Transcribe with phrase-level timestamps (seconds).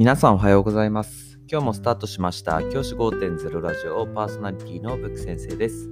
[0.00, 1.38] 皆さんおはようございます。
[1.46, 5.90] 今日もスタートしました教師5.0ラジオパーソナリティのブック先生です。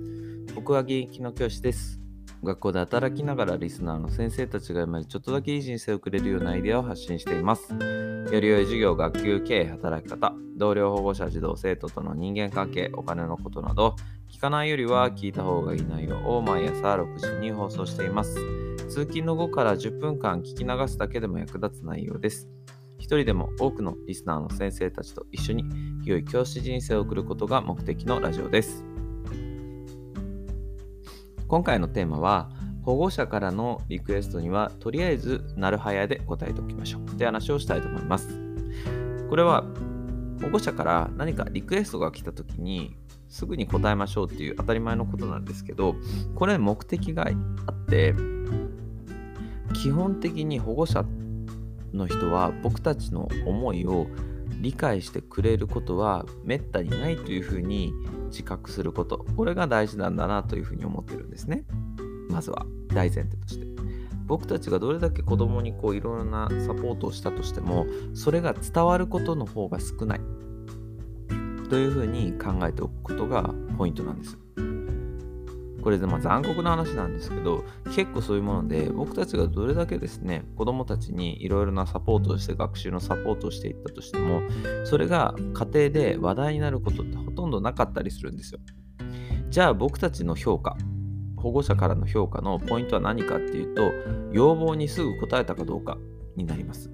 [0.54, 2.00] 僕は現役の教師です。
[2.43, 7.71] 学校で働きながらリスナーの先生たちが今ちょっとだけいい人生を送れるようなアイデアを発信しています。
[7.75, 13.95] より良い授業、学級経営、働き方、同僚、保護者、児童、生徒との人間関係、お金のことなど、
[14.30, 18.36] 聞かないよりは聞いた方がいい内容を毎朝6時に放送しています。
[18.89, 22.48] 通勤の後から10分間聞き流すだけでも役立つ内容です。
[22.98, 25.64] 一人でも多くのリスナーの先生たちと一緒に
[26.04, 28.84] 良い教師人生を送ることが目的のラジオです。
[31.46, 32.50] 今回のテーマは
[32.83, 38.28] 保護者からのリクエストにはとりあえずなるはやで答えておきましょうって話をしたいと思います。
[39.30, 39.64] これは
[40.42, 42.97] 保護者から何かリクエストが来た時に
[43.28, 45.94] すぐに答えましょうっていう当たり前のことなんですけど
[46.34, 47.28] これ目的が
[47.67, 48.14] あって
[49.75, 51.05] 基本的に保護者っ
[51.92, 54.06] の人は僕たちの思いを
[54.61, 57.92] 理解してくれることはめったにないというふうに
[58.30, 59.25] 自覚すること。
[59.36, 61.64] これが大事なんだなというふうに思ってるんですね。
[62.28, 63.67] まずは大前提として。
[64.27, 70.20] 僕たちがどれだけ子供にこういろいろなサポートをしたとしてもそれが伝わることの方が少ない。
[71.70, 74.39] というふうに考えておくことがポイントなんです。
[75.89, 77.64] これでま残酷な話なんですけど
[77.97, 84.42] 結構そういうもので僕たちがどれだけですね子どもたちにいろいろなサポートをして学習のサポートをしていったとしても
[84.84, 88.61] それが家庭で話題になることってほとんどなかったりするんですよ。
[89.48, 90.77] じゃあ僕たちの評価
[91.39, 93.91] 保護者からの評価のポイントは何かっていうと
[94.30, 95.97] 要望にすぐ答えたかどうか
[96.36, 96.91] になります。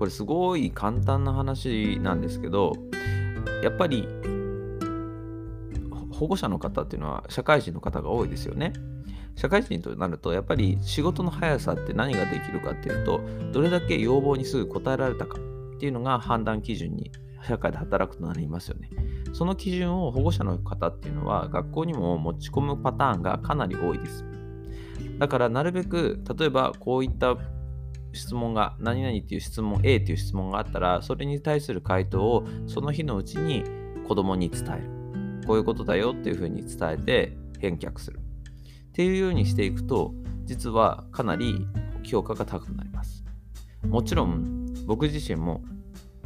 [0.00, 2.72] これすごい簡単な話なんですけど
[3.62, 4.08] やっぱり
[6.24, 8.72] 保護者の方っていうのは社会人の方が多いですよね。
[9.36, 13.20] 社会人となるとやっぱり仕事の速さって何ができるかっていうと
[13.52, 17.10] どれだけ要望にすぐ答えられたかっていうのが判断基準に
[17.46, 18.88] 社会で働くとなりますよね。
[19.34, 24.24] その基準を保護者の方っていうのは学校にも持ち込むパターンがかなり多いです。
[25.18, 27.36] だからなるべく例えばこういった
[28.14, 33.64] 質問が何々っていう質問 A っていう質問があったらそれに対する回答をその日のうちに
[34.08, 34.93] 子供に伝える。
[35.46, 38.18] こういうことだよっていうふうに伝えて返却する。
[38.18, 41.66] っていうようにしていくと、実はかなり
[42.02, 43.24] 評価が高くなります。
[43.88, 45.62] もちろん、僕自身も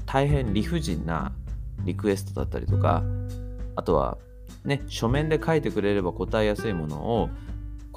[0.07, 1.33] 大変理不尽な
[1.85, 3.03] リクエストだったりとか、
[3.77, 4.19] あとは
[4.65, 7.31] ね、書面で書いてくれれば答えやすいものを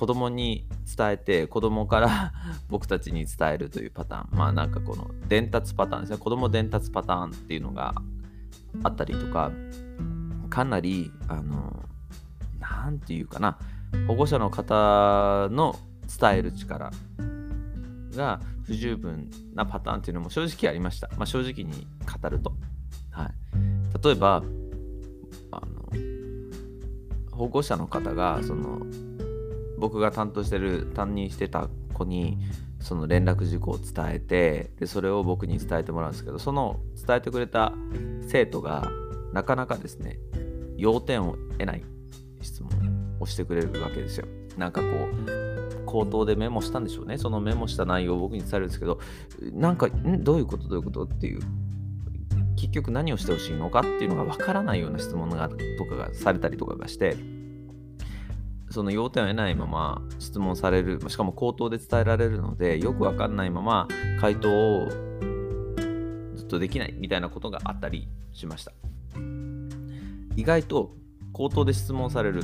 [0.01, 0.65] 子供に
[0.97, 2.33] 伝えて子供から
[2.69, 7.93] 僕たちに伝えるというパターンまあなんかこの伝達パターンですね子供伝達パターンっていうのが
[8.81, 9.51] あったりとか
[10.51, 11.85] かなり、あの、
[12.59, 13.57] なんていうかな、
[14.05, 15.75] 保護者の方の
[16.19, 16.91] 伝える力
[18.13, 21.09] が不十分なパターンっていうのも正直ありました。
[21.17, 21.87] まあ、正直に
[22.21, 22.53] 語ると。
[23.11, 23.29] はい。
[24.03, 24.43] 例えば、
[25.51, 25.89] あの、
[27.31, 28.81] 保護者の方が、その、
[29.79, 32.37] 僕が担当してる、担任してた子に、
[32.81, 37.73] その連絡事項を伝えてでそれを僕に伝えてもらうんですけどその伝えてくれた
[38.27, 38.91] 生徒が
[39.33, 40.19] なかなかですね
[40.77, 41.83] 要点を得ない
[42.41, 44.25] 質問をしてくれるわけですよ。
[44.57, 47.17] なんかこう、口頭でメモしたんでしょうね。
[47.17, 48.99] そのメモした内容を僕に伝えるんですけど、
[49.53, 50.23] なんか、ん？
[50.23, 50.67] どういうこと？
[50.67, 51.03] どういうこと？
[51.03, 51.41] っていう、
[52.55, 57.15] 結局何をしてほしいのかっていうのがわからないような質問がとかがされたりとかがして、
[58.71, 63.87] その要点を得ないまま質問される、しかも口頭で伝えられるので、よくわかんないまま
[64.19, 64.89] 回答を
[66.35, 68.71] ずっとできないみたいなことがあったりしました。
[70.35, 70.95] 意外と
[71.33, 72.43] 口頭で質問される。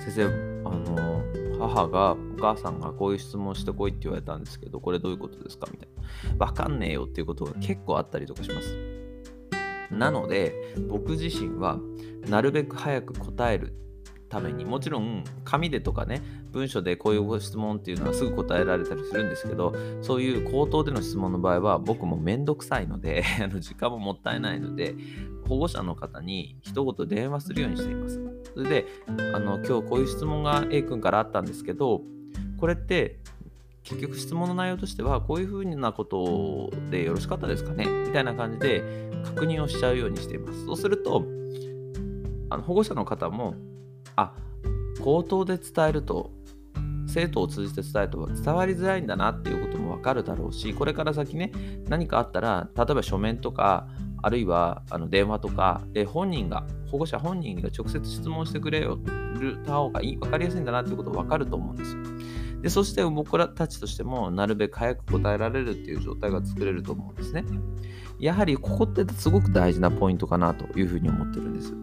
[0.00, 0.24] 先生
[0.64, 1.22] あの
[1.58, 5.66] 母がお母さんがこういう質問してこいって言われたんですけどこれどういうことですか？
[5.72, 5.88] みたい
[6.38, 6.46] な。
[6.46, 8.76] わかんねえよっていうことが結構あったりとかします。
[9.90, 11.78] なので僕自身は
[12.28, 13.72] なるべく早く答える
[14.28, 16.20] ためにもちろん紙でとかね
[16.50, 19.72] 文書でこういうご質問っていうのはすぐ答えられたりするんですけど
[20.02, 23.22] そういう口頭での質問の場合は僕もめんどくさいので
[23.60, 24.96] 時間ももったいないので
[25.48, 28.20] 保護者の方に一言電話するようにしています。
[28.54, 28.86] それで
[29.34, 32.02] あの今日こういう質問が A 君からあったんですけど
[32.58, 33.18] これって
[33.82, 37.86] 結局質問の内容としてはこういうふうなことでよろしかったですかね？
[38.06, 40.64] みたいな感じで確認をしちゃうようにしています。
[40.66, 41.24] そうすると
[42.50, 43.54] あの保護者の方も
[44.16, 44.32] あ
[45.00, 46.30] 口頭で伝えると
[47.08, 51.52] 生徒を通じて伝えると伝わりづらいんだなっていうこともわかるだろうしこれから先ね
[51.88, 53.86] 何かあったら例えば書面とか
[54.26, 58.98] あるいはあの電話とかで本人が保護者本人が直接質問してくれよ
[59.64, 62.02] た方がいい分かりやすいんだなっていうことが分かると思うんですよ
[62.62, 67.44] でそして僕らたちとしてもなるべく早く答えられるっていう状態が作れると思うんですね。
[68.18, 71.74] やはりここってすごく大事なポイントかなというふうに思ってるんです。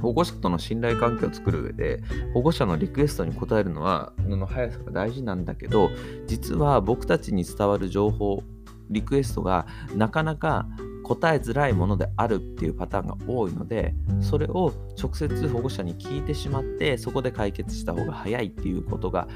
[0.00, 2.00] 保護者との信頼関係を作る上で
[2.32, 5.90] 保護者のリクエストに応えるのはの速さが大事なんだけど
[6.26, 8.44] 実は僕たちに伝わる情報
[8.90, 9.66] リクエストが
[9.96, 10.68] なかなか
[11.08, 19.26] 答えづらいものであるっていうパターンが多いのでそれを直接保護者に聞いてしまってそこで解決した方が早いっていうことが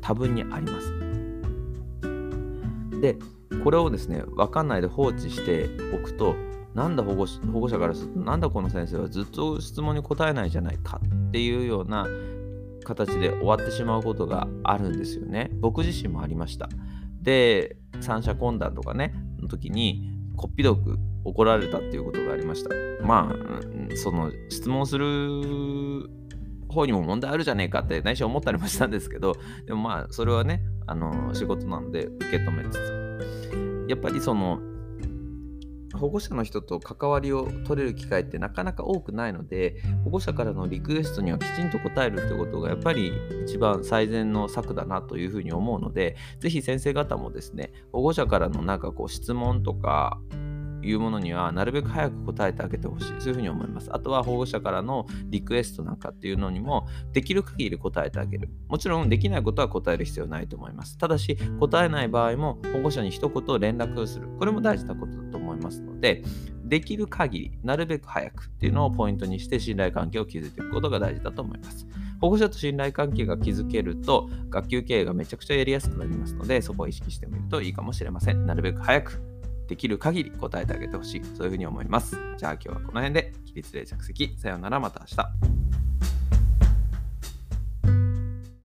[0.00, 0.92] 多分にあります。
[3.00, 3.16] で
[3.62, 6.34] これをですね分かんないで放置しておくと
[6.74, 12.06] なんだ保護保護者からするとなんだこの先生はずっと質問に答えないじゃないかっていうような
[12.84, 15.50] 形で終わってしまうことがあるんですよね。
[15.60, 16.68] 僕自身もありました。
[17.20, 22.70] で三者懇談とかねの時にこっぴどく怒られたっていうことがありました。
[23.04, 26.08] まあその質問する
[26.68, 29.36] 方にも問題あるじゃねえかって内心思ったりもしたんですけど
[29.66, 34.60] でもまあそれはねあの仕事なんで受け止めつつやっぱりその
[35.94, 43.12] 保護者の人と関わりを取れる機会ってなかなか多くないので保護者からのリクエストにはきちんと答えるってことがやっぱり
[43.44, 50.18] 一番最善の策だなというふうに思うので是非先生方もですね保護者からのなんかこう質問とか
[50.82, 53.06] いうものにはなるべく早く答えてあげてほしい。
[53.18, 53.88] そういうふうに思います。
[53.92, 58.50] あとは保護者からのリクエストなんかっていうのにもできる限り答えてあげる。
[58.68, 60.98] もちろんできないことは答える必要ないと思います。
[60.98, 64.28] ただし答えない場合も保護者に一言連絡をする。
[64.38, 66.22] これも大事なことだと思いますので
[66.64, 71.86] できる限りなるべく早くっていうのをポイントにして信頼関係を築いていくことが大事だと思います。
[72.20, 78.46] 保護者と信頼関係が築けると学級経営がめちゃくちゃやりやすくなりますのでそこを意識してみるといいかもしれません。
[78.46, 79.20] なるべく早く。
[79.68, 81.22] できる限り答えてあげてほしい。
[81.36, 82.16] そういうふうに思います。
[82.36, 84.36] じゃあ今日はこの辺で、起立で着席。
[84.38, 85.52] さようなら、また明日。